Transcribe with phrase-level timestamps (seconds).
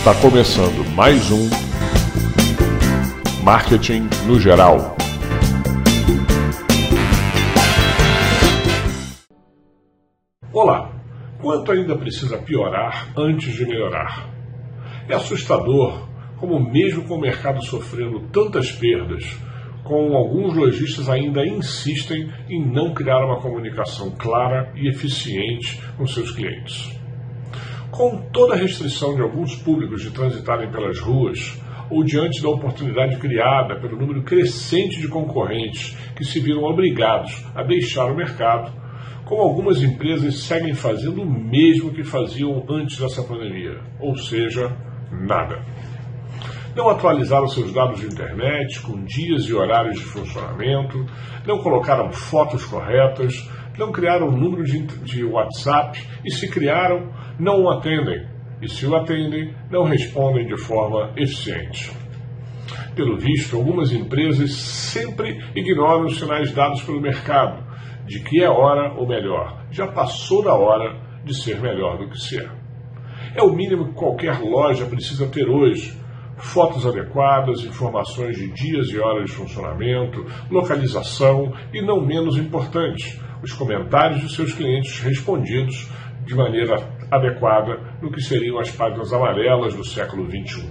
[0.00, 1.50] Está começando mais um
[3.44, 4.96] Marketing no Geral.
[10.50, 10.90] Olá!
[11.38, 14.30] Quanto ainda precisa piorar antes de melhorar?
[15.06, 16.08] É assustador
[16.38, 19.22] como, mesmo com o mercado sofrendo tantas perdas,
[19.84, 26.30] com alguns lojistas ainda insistem em não criar uma comunicação clara e eficiente com seus
[26.30, 26.98] clientes.
[27.90, 33.16] Com toda a restrição de alguns públicos de transitarem pelas ruas, ou diante da oportunidade
[33.16, 38.72] criada pelo número crescente de concorrentes que se viram obrigados a deixar o mercado,
[39.24, 44.76] como algumas empresas seguem fazendo o mesmo que faziam antes dessa pandemia, ou seja,
[45.10, 45.64] nada.
[46.74, 51.04] Não atualizaram seus dados de internet com dias e horários de funcionamento,
[51.44, 57.62] não colocaram fotos corretas, não criaram um número de, de WhatsApp e, se criaram, não
[57.62, 58.28] o atendem.
[58.62, 61.90] E, se o atendem, não respondem de forma eficiente.
[62.94, 67.64] Pelo visto, algumas empresas sempre ignoram os sinais dados pelo mercado
[68.06, 72.18] de que é hora, ou melhor, já passou da hora de ser melhor do que
[72.18, 72.50] ser.
[73.34, 75.98] É o mínimo que qualquer loja precisa ter hoje
[76.36, 83.52] fotos adequadas, informações de dias e horas de funcionamento, localização e, não menos importante, os
[83.52, 85.88] comentários de seus clientes respondidos
[86.24, 90.70] de maneira adequada no que seriam as páginas amarelas do século XXI.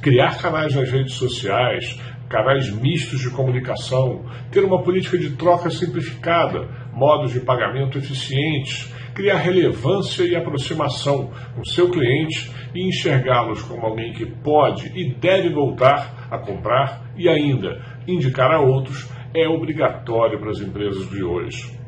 [0.00, 6.66] Criar canais nas redes sociais, canais mistos de comunicação, ter uma política de troca simplificada,
[6.92, 14.12] modos de pagamento eficientes, criar relevância e aproximação com seu cliente e enxergá-los como alguém
[14.12, 20.50] que pode e deve voltar a comprar e ainda indicar a outros é obrigatório para
[20.50, 21.81] as empresas de hoje.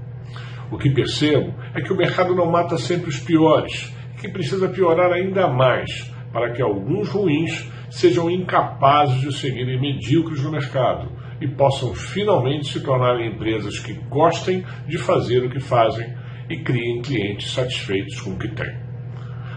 [0.70, 5.12] O que percebo é que o mercado não mata sempre os piores, que precisa piorar
[5.12, 5.90] ainda mais
[6.32, 12.82] para que alguns ruins sejam incapazes de seguirem medíocres no mercado e possam finalmente se
[12.82, 16.12] tornarem empresas que gostem de fazer o que fazem
[16.48, 18.76] e criem clientes satisfeitos com o que têm.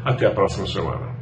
[0.03, 1.16] Até a próxima semana.